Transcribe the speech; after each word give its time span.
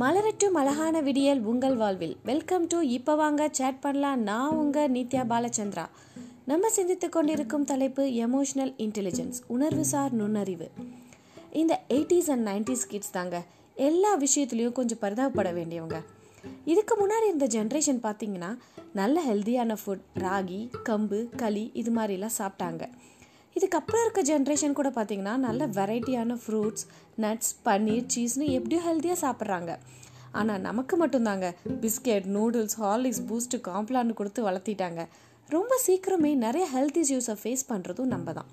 மலரட்டும் 0.00 0.56
அழகான 0.60 1.00
விடியல் 1.00 1.40
உங்கள் 1.40 1.76
வாழ்வில். 1.76 2.16
வெல்கம் 2.24 2.66
டு 2.66 2.78
இப்போ 2.86 3.14
வாங்க 3.14 3.48
சேட் 3.52 3.80
பண்ணலாம். 3.80 4.20
நான் 4.20 4.50
உங்கள் 4.50 4.92
நித்யா 4.92 5.22
பாலச்சந்திரா. 5.32 5.84
நம்ம 6.44 6.68
சிந்தித்து 6.68 7.08
கொண்டிருக்கும் 7.08 7.64
தலைப்பு 7.64 8.02
எமோஷனல் 8.02 8.72
இன்டெலிஜென்ஸ் 8.84 9.38
உணர்வுசார் 9.48 10.10
நுண்ணறிவு. 10.10 10.70
இந்த 11.52 11.80
எயிட்டிஸ் 11.88 12.30
அண்ட் 12.30 12.46
நைன்டிஸ் 12.48 12.86
கிட்ஸ் 12.88 13.10
தாங்க. 13.10 13.42
எல்லா 13.74 14.18
விஷயத்துலேயும் 14.18 14.72
கொஞ்சம் 14.72 14.98
பரிதாபப்பட 15.00 15.52
வேண்டியவங்க. 15.52 15.98
இதுக்கு 16.64 16.96
முன்னாடி 17.00 17.26
இருந்த 17.26 17.46
ஜென்ரேஷன் 17.46 18.04
பார்த்தீங்கன்னா 18.06 18.56
நல்ல 18.92 19.22
ஹெல்த்தியான 19.28 19.76
ஃபுட் 19.86 20.06
ராகி 20.18 20.72
கம்பு 20.88 21.36
களி 21.36 21.70
இது 21.74 21.92
மாதிரிலாம் 21.92 22.36
சாப்பிட்டாங்க. 22.38 22.88
இதுக்கப்புறம் 23.56 24.02
இருக்க 24.04 24.20
ஜென்ரேஷன் 24.30 24.76
கூட 24.78 24.88
பார்த்தீங்கன்னா 24.98 25.34
நல்ல 25.46 25.66
வெரைட்டியான 25.78 26.36
ஃப்ரூட்ஸ் 26.42 26.84
நட்ஸ் 27.24 27.54
பன்னீர் 27.66 28.06
சீஸ்னு 28.14 28.46
எப்படியும் 28.58 28.86
ஹெல்த்தியாக 28.88 29.18
சாப்பிட்றாங்க. 29.24 29.72
ஆனால் 30.40 30.62
நமக்கு 30.68 30.94
மட்டும்தாங்க. 31.02 31.46
பிஸ்கெட் 31.82 32.28
நூடுல்ஸ் 32.36 32.76
ஹார்லிக்ஸ் 32.82 33.24
பூஸ்ட்டு 33.28 33.58
காம்ப்ளான்னு 33.68 34.18
கொடுத்து 34.20 34.40
வளர்த்திட்டாங்க. 34.48 35.02
ரொம்ப 35.54 35.74
சீக்கிரமே 35.86 36.30
நிறைய 36.46 36.64
ஹெல்த் 36.74 37.00
இஷ்யூஸை 37.02 37.36
ஃபேஸ் 37.42 37.64
பண்ணுறதும் 37.70 38.12
நம்ம 38.14 38.32
தான். 38.38 38.50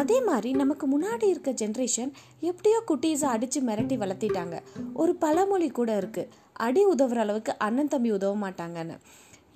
அதே 0.00 0.18
மாதிரி 0.28 0.50
நமக்கு 0.60 0.86
முன்னாடி 0.92 1.26
இருக்க 1.32 1.50
ஜென்ரேஷன் 1.62 2.12
எப்படியோ 2.50 2.78
குட்டீஸை 2.90 3.28
அடித்து 3.34 3.60
மிரட்டி 3.68 3.96
வளர்த்திட்டாங்க. 4.02 4.56
ஒரு 5.02 5.12
பழமொழி 5.24 5.68
கூட 5.78 5.90
இருக்குது 6.02 6.32
அடி 6.66 6.82
உதவுற 6.94 7.20
அளவுக்கு 7.26 7.52
அண்ணன் 7.66 7.92
தம்பி 7.94 8.10
உதவ 8.16 8.34
மாட்டாங்கன்னு. 8.44 8.96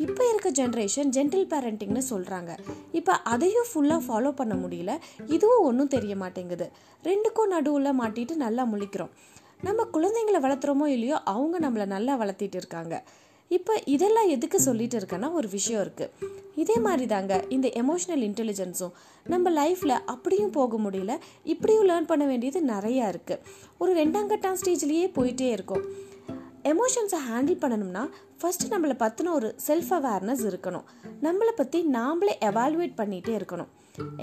இப்போ 0.04 0.22
இருக்க 0.28 0.48
ஜென்ரேஷன் 0.58 1.10
ஜென்டில் 1.14 1.48
பேரண்டிங்னு 1.52 2.02
சொல்கிறாங்க 2.10 2.50
இப்போ 2.98 3.12
அதையும் 3.32 3.68
ஃபுல்லாக 3.70 4.00
ஃபாலோ 4.06 4.30
பண்ண 4.40 4.54
முடியல. 4.62 4.92
இதுவும் 5.36 5.64
ஒன்றும் 5.68 5.90
தெரிய 5.94 6.14
மாட்டேங்குது. 6.22 6.66
ரெண்டுக்கும் 7.08 7.52
நடுவில் 7.54 7.98
மாட்டிட்டு 8.00 8.36
நல்லா 8.44 8.64
முழிக்கிறோம். 8.72 9.12
நம்ம 9.66 9.86
குழந்தைங்களை 9.94 10.40
வளர்த்துறோமோ 10.44 10.86
இல்லையோ 10.96 11.16
அவங்க 11.32 11.56
நம்மளை 11.66 11.86
நல்லா 11.94 12.14
வளர்த்திட்டு 12.22 12.58
இருக்காங்க. 12.62 12.94
இப்போ 13.56 13.74
இதெல்லாம் 13.94 14.28
எதுக்கு 14.34 14.58
சொல்லிட்டு 14.66 14.96
இருக்கேன்னா 15.00 15.28
ஒரு 15.38 15.48
விஷயம் 15.54 15.82
இருக்குது 15.84 16.28
இதே 16.62 16.76
மாதிரி 16.84 17.06
தாங்க 17.14 17.34
இந்த 17.56 17.68
எமோஷ்னல் 17.82 18.22
இன்டெலிஜென்ஸும் 18.28 18.94
நம்ம 19.32 19.50
லைஃப்பில் 19.60 19.96
அப்படியும் 20.14 20.54
போக 20.58 20.78
முடியல. 20.84 21.14
இப்படியும் 21.54 21.88
லேர்ன் 21.90 22.08
பண்ண 22.12 22.24
வேண்டியது 22.30 22.60
நிறையா 22.74 23.06
இருக்குது 23.14 23.42
ஒரு 23.82 23.92
ரெண்டாம் 24.00 24.30
கட்டாம் 24.32 24.58
ஸ்டேஜ்லேயே 24.60 25.08
போயிட்டே 25.18 25.48
இருக்கும். 25.56 25.84
எமோஷன்ஸை 26.64 27.18
ஹேண்டில் 27.28 27.60
பண்ணணும்னா 27.62 28.02
ஃபஸ்ட்டு 28.40 28.70
நம்மளை 28.70 28.94
பற்றின 29.02 29.32
ஒரு 29.32 29.54
செல்ஃப் 29.66 29.92
அவேர்னஸ் 29.98 30.42
இருக்கணும். 30.50 30.86
நம்மளை 31.22 31.52
பற்றி 31.56 31.78
நாம்ளே 31.92 32.34
எவாலுவேட் 32.48 32.94
பண்ணிகிட்டே 33.00 33.32
இருக்கணும். 33.40 33.70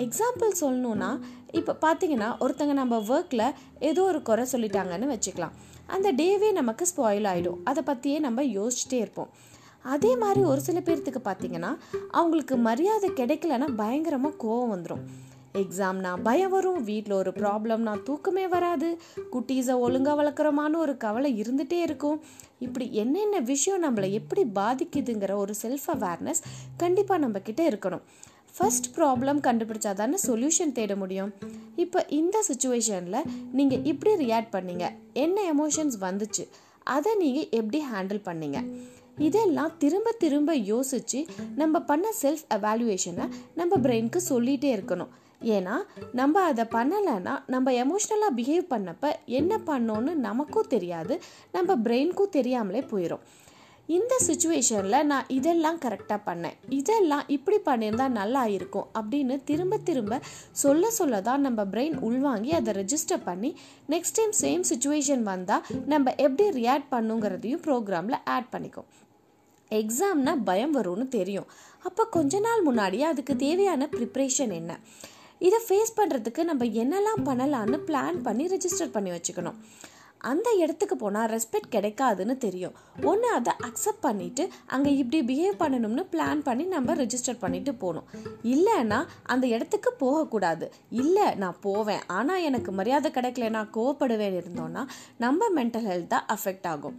எக்ஸாம்பிள் 0.04 0.52
சொல்லணுன்னா 0.62 1.20
இப்போ 1.52 1.76
பார்த்தீங்கன்னா 1.82 2.30
ஒருத்தங்க 2.44 2.74
நம்ம 2.74 3.00
ஒர்க்கில் 3.14 3.54
ஏதோ 3.80 4.04
ஒரு 4.04 4.22
குறை 4.22 4.46
சொல்லிட்டாங்கன்னு 4.52 5.08
வச்சுக்கலாம். 5.16 5.56
அந்த 5.86 6.12
டேவே 6.12 6.52
நமக்கு 6.52 6.86
ஸ்பாயில் 6.92 7.28
ஆகிடும் 7.34 7.60
அதை 7.64 7.84
பற்றியே 7.84 8.20
நம்ம 8.20 8.44
யோசிச்சுட்டே 8.44 9.00
இருப்போம். 9.06 9.32
அதே 9.96 10.16
மாதிரி 10.16 10.42
ஒரு 10.46 10.62
சில 10.62 10.80
பேர்த்துக்கு 10.80 11.22
பார்த்தீங்கன்னா 11.30 11.72
அவங்களுக்கு 12.12 12.58
மரியாதை 12.58 13.10
கிடைக்கலன்னா 13.10 13.76
பயங்கரமாக 13.76 14.40
கோவம் 14.44 14.74
வந்துடும் 14.74 15.04
எக்ஸாம்னா 15.62 16.12
பயம் 16.28 16.54
வரும் 16.56 16.84
வீட்டில் 16.84 17.16
ஒரு 17.20 17.32
ப்ராப்ளம்னா 17.40 17.94
தூக்கமே 18.04 18.46
வராது. 18.48 18.90
குட்டீஸை 19.34 19.76
ஒழுங்காக 19.86 20.16
வளர்க்குறோமான்னு 20.20 20.84
ஒரு 20.86 20.96
கவலை 20.98 21.32
இருந்துகிட்டே 21.42 21.80
இருக்கும். 21.88 22.18
இப்படி 22.66 22.88
என்னென்ன 23.04 23.40
விஷயம் 23.52 23.84
நம்மளை 23.86 24.10
எப்படி 24.20 24.44
பாதிக்குதுங்கிற 24.60 25.36
ஒரு 25.44 25.56
செல்ஃப் 25.62 25.88
அவேர்னஸ் 25.96 26.42
கண்டிப்பாக 26.78 27.22
நம்மக்கிட்ட 27.26 27.64
இருக்கணும். 27.72 28.06
ஃபஸ்ட் 28.58 28.88
ப்ராப்ளம் 28.96 29.40
கண்டுபிடிச்சா 29.48 29.92
தானே 29.94 30.18
சொல்யூஷன் 30.28 30.76
தேட 30.78 30.94
முடியும். 30.96 31.34
இப்போ 31.84 32.00
இந்த 32.20 32.38
சுச்சுவேஷனில் 32.50 33.28
நீங்கள் 33.58 33.84
இப்படி 33.92 34.14
ரியாக்ட் 34.26 34.56
பண்ணீங்க. 34.56 34.86
என்ன 35.24 35.38
எமோஷன்ஸ் 35.54 35.98
வந்துச்சு? 36.02 36.46
அதை 36.96 37.12
நீங்கள் 37.24 37.50
எப்படி 37.60 37.80
ஹேண்டில் 37.94 38.22
பண்ணீங்க? 38.30 38.60
இதெல்லாம் 39.28 39.72
திரும்ப 39.78 40.10
திரும்ப 40.24 40.52
யோசித்து 40.56 41.20
நம்ம 41.56 41.80
பண்ண 41.92 42.08
செல்ஃப் 42.22 42.44
எவாலுவேஷனை 42.58 43.26
நம்ம 43.56 43.78
பிரெயினுக்கு 43.86 44.20
சொல்லிகிட்டே 44.30 44.72
இருக்கணும். 44.78 45.14
ஏன்னா 45.42 45.76
நம்ம 46.12 46.42
அதை 46.42 46.64
பண்ணலைன்னா 46.64 47.40
நம்ம 47.48 47.72
எமோஷ்னலாக 47.72 48.38
பிஹேவ் 48.38 48.72
பண்ணப்ப 48.74 49.12
என்ன 49.26 49.60
பண்ணோன்னு 49.66 50.14
நமக்கும் 50.14 50.68
தெரியாது 50.68 51.22
நம்ம 51.52 51.76
பிரெயினுக்கும் 51.76 52.36
தெரியாமலே 52.38 52.80
போயிடும் 52.80 53.26
இந்த 53.90 54.16
சுச்சுவேஷனில் 54.28 55.04
நான் 55.04 55.28
இதெல்லாம் 55.28 55.78
கரெக்டாக 55.80 56.20
பண்ணேன். 56.26 56.56
இதெல்லாம் 56.70 57.24
இப்படி 57.28 57.58
பண்ணியிருந்தால் 57.66 58.08
நல்லா 58.08 58.46
இருக்கும் 58.46 58.88
அப்படின்னு 58.94 59.44
திரும்ப 59.44 59.78
திரும்ப 59.78 60.20
சொல்ல 60.52 60.90
சொல்ல 60.90 61.22
தான் 61.22 61.42
நம்ம 61.42 61.64
பிரெயின் 61.66 61.96
உள்வாங்கி 62.00 62.52
அதை 62.52 62.74
ரெஜிஸ்டர் 62.74 63.24
பண்ணி 63.24 63.58
நெக்ஸ்ட் 63.90 64.18
டைம் 64.20 64.34
சேம் 64.42 64.64
சுச்சுவேஷன் 64.72 65.24
வந்தால் 65.24 65.64
நம்ம 65.86 66.14
எப்படி 66.16 66.50
ரியாக்ட் 66.50 66.92
பண்ணுங்கிறதையும் 66.92 67.64
ப்ரோக்ராமில் 67.68 68.18
ஆட் 68.24 68.50
பண்ணிக்கும். 68.52 68.90
எக்ஸாம்னா 69.72 70.44
பயம் 70.44 70.76
வரும்னு 70.76 71.08
தெரியும். 71.08 71.48
அப்போ 71.84 72.06
கொஞ்ச 72.06 72.40
நாள் 72.40 72.62
முன்னாடியே 72.62 73.04
அதுக்கு 73.04 73.36
தேவையான 73.36 73.90
ப்ரிப்ரேஷன் 73.92 74.54
என்ன? 74.54 74.74
இதை 75.46 75.60
ஃபேஸ் 75.68 75.98
பண்ணுறதுக்கு 76.00 76.44
நம்ம 76.52 76.66
என்னெல்லாம் 76.84 77.22
பண்ணலான்னு 77.30 77.80
பிளான் 77.90 78.18
பண்ணி 78.30 78.46
ரெஜிஸ்டர் 78.56 78.96
பண்ணி 78.96 79.12
வச்சுக்கணும். 79.18 79.60
அந்த 80.30 80.50
இடத்துக்கு 80.62 80.96
போனால் 81.02 81.28
ரெஸ்பெக்ட் 81.34 81.74
கிடைக்காதுன்னு 81.74 82.36
தெரியும். 82.46 82.78
ஒன்று 83.10 83.28
அதை 83.38 83.52
அக்செப்ட் 83.68 84.06
பண்ணிவிட்டு 84.06 84.44
அங்கே 84.76 84.92
இப்படி 85.02 85.20
பிஹேவ் 85.30 85.60
பண்ணணும்னு 85.62 86.04
பிளான் 86.14 86.42
பண்ணி 86.48 86.64
நம்ம 86.74 86.96
ரெஜிஸ்டர் 87.02 87.40
பண்ணிட்டு 87.44 87.74
போகணும். 87.84 88.08
இல்லைன்னா 88.54 89.00
அந்த 89.34 89.46
இடத்துக்கு 89.56 89.92
போகக்கூடாது. 90.04 90.68
இல்லை 91.04 91.28
நான் 91.44 91.62
போவேன். 91.68 92.04
ஆனால் 92.18 92.46
எனக்கு 92.50 92.74
மரியாதை 92.80 93.12
கிடைக்கல 93.18 93.50
நான் 93.58 93.74
கோவப்படுவேன் 93.78 94.38
இருந்தோன்னா 94.42 94.84
நம்ம 95.26 95.50
மென்டல் 95.60 95.88
ஹெல்த் 95.92 96.14
தான் 96.16 96.28
அஃபெக்ட் 96.38 96.68
ஆகும். 96.74 96.98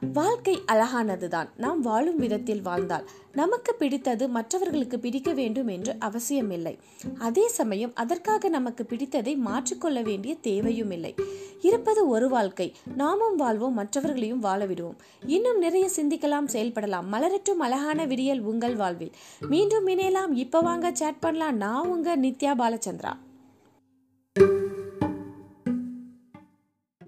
வாழ்க்கை 0.00 0.58
அழகானதுதான். 0.72 1.48
நாம் 1.56 1.80
வாழும் 1.80 2.16
விதத்தில் 2.16 2.62
வாழ்ந்தால் 2.62 3.08
நமக்கு 3.32 3.74
பிடித்தது 3.74 4.28
மற்றவர்களுக்கு 4.28 4.98
பிடிக்க 4.98 5.32
வேண்டும் 5.32 5.66
என்று 5.66 5.96
அவசியமில்லை. 5.98 6.78
அதே 7.18 7.48
சமயம் 7.48 7.90
அதற்காக 7.94 8.48
நமக்கு 8.48 8.86
பிடித்ததை 8.88 9.36
மாற்றிக்கொள்ள 9.36 10.02
வேண்டிய 10.02 10.36
தேவையும் 10.40 10.90
இல்லை. 10.90 11.14
இருப்பது 11.60 12.08
ஒரு 12.08 12.28
வாழ்க்கை. 12.28 12.74
நாமும் 12.94 13.36
வாழ்வோம் 13.36 13.74
மற்றவர்களையும் 13.74 14.38
வாழ 14.38 14.66
விடுவோம். 14.66 14.96
இன்னும் 15.26 15.58
நிறைய 15.58 15.90
சிந்திக்கலாம் 15.96 16.48
செயல்படலாம். 16.52 17.04
மலரட்டும் 17.12 17.58
அழகான 17.58 18.04
விடியல் 18.04 18.40
உங்கள் 18.40 18.76
வாழ்வில். 18.76 19.12
மீண்டும் 19.40 19.86
இணையலாம். 19.86 20.32
இப்ப 20.32 20.60
வாங்க 20.60 20.90
சேட் 20.94 21.18
பண்ணலாம். 21.18 21.56
நான் 21.56 21.88
உங்க 21.88 22.16
நித்யா 22.16 22.54
பாலச்சந்திரா. 22.58 23.12